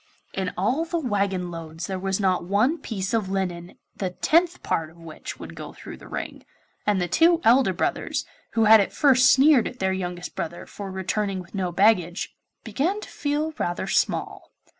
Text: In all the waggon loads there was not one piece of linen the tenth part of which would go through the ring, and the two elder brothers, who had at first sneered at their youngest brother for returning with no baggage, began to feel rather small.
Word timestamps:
In 0.33 0.51
all 0.57 0.83
the 0.83 0.97
waggon 0.97 1.51
loads 1.51 1.85
there 1.85 1.99
was 1.99 2.19
not 2.19 2.43
one 2.43 2.79
piece 2.79 3.13
of 3.13 3.29
linen 3.29 3.75
the 3.95 4.09
tenth 4.09 4.63
part 4.63 4.89
of 4.89 4.97
which 4.97 5.37
would 5.39 5.53
go 5.53 5.73
through 5.73 5.97
the 5.97 6.07
ring, 6.07 6.43
and 6.87 6.99
the 6.99 7.07
two 7.07 7.39
elder 7.43 7.71
brothers, 7.71 8.25
who 8.53 8.63
had 8.65 8.79
at 8.81 8.91
first 8.93 9.31
sneered 9.31 9.67
at 9.67 9.77
their 9.77 9.93
youngest 9.93 10.35
brother 10.35 10.65
for 10.65 10.89
returning 10.89 11.39
with 11.39 11.53
no 11.53 11.71
baggage, 11.71 12.35
began 12.63 12.99
to 13.01 13.09
feel 13.09 13.53
rather 13.59 13.85
small. 13.85 14.49